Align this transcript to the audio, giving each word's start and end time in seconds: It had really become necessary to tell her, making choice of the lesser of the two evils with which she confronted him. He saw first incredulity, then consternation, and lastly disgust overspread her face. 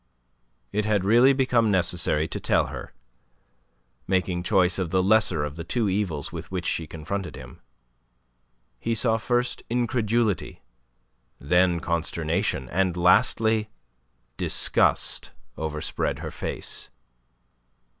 It 0.71 0.83
had 0.85 1.03
really 1.03 1.31
become 1.31 1.69
necessary 1.69 2.27
to 2.29 2.39
tell 2.39 2.65
her, 2.73 2.91
making 4.07 4.41
choice 4.41 4.79
of 4.79 4.89
the 4.89 5.03
lesser 5.03 5.43
of 5.43 5.57
the 5.57 5.63
two 5.63 5.89
evils 5.89 6.31
with 6.31 6.51
which 6.51 6.65
she 6.65 6.87
confronted 6.87 7.35
him. 7.35 7.61
He 8.79 8.95
saw 8.95 9.17
first 9.17 9.61
incredulity, 9.69 10.63
then 11.39 11.79
consternation, 11.81 12.67
and 12.67 12.97
lastly 12.97 13.69
disgust 14.37 15.33
overspread 15.55 16.17
her 16.17 16.31
face. 16.31 16.89